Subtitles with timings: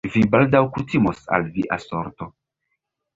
[0.11, 2.29] Vi baldaŭ kutimos al via sorto...